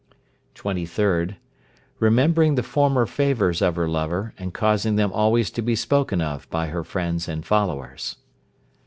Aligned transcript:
23rd. 0.55 1.35
Remembering 1.99 2.55
the 2.55 2.63
former 2.63 3.05
favours 3.05 3.61
of 3.61 3.75
her 3.75 3.87
lover, 3.87 4.33
and 4.39 4.51
causing 4.51 4.95
them 4.95 5.11
always 5.13 5.51
to 5.51 5.61
be 5.61 5.75
spoken 5.75 6.19
of 6.21 6.49
by 6.49 6.65
her 6.69 6.83
friends 6.83 7.27
and 7.27 7.45
followers. 7.45 8.15